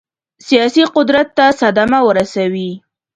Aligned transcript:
سیاسي 0.47 0.83
قدرت 0.95 1.27
ته 1.37 1.45
صدمه 1.61 1.99
ورسوي. 2.07 2.69